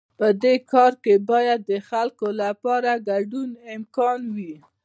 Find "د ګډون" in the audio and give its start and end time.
2.97-3.49